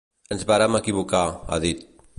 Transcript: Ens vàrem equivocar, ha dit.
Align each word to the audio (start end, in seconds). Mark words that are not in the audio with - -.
Ens 0.35 0.45
vàrem 0.51 0.79
equivocar, 0.79 1.23
ha 1.53 1.63
dit. 1.69 1.87